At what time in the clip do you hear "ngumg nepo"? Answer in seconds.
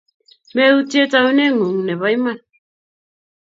1.55-2.05